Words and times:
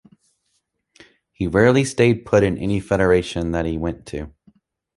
He 1.31 1.45
rarely 1.45 1.85
stayed 1.85 2.25
put 2.25 2.41
in 2.41 2.57
any 2.57 2.79
federation 2.79 3.51
that 3.51 3.67
he 3.67 3.77
went 3.77 4.07
to. 4.07 4.33